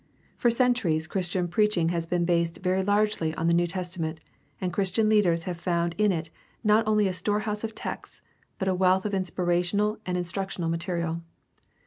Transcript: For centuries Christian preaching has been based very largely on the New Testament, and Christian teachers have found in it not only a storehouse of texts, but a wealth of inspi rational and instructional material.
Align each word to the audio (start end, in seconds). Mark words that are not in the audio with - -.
For 0.35 0.49
centuries 0.49 1.05
Christian 1.05 1.47
preaching 1.47 1.89
has 1.89 2.07
been 2.07 2.25
based 2.25 2.57
very 2.57 2.81
largely 2.81 3.35
on 3.35 3.45
the 3.45 3.53
New 3.53 3.67
Testament, 3.67 4.19
and 4.59 4.73
Christian 4.73 5.11
teachers 5.11 5.43
have 5.43 5.59
found 5.59 5.93
in 5.99 6.11
it 6.11 6.31
not 6.63 6.87
only 6.87 7.07
a 7.07 7.13
storehouse 7.13 7.63
of 7.63 7.75
texts, 7.75 8.23
but 8.57 8.67
a 8.67 8.73
wealth 8.73 9.05
of 9.05 9.13
inspi 9.13 9.45
rational 9.45 9.99
and 10.07 10.17
instructional 10.17 10.71
material. 10.71 11.21